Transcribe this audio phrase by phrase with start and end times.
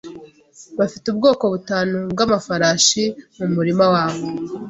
[0.79, 3.03] Bafite ubwoko butanu bw'amafarashi
[3.37, 4.25] mu murima wabo.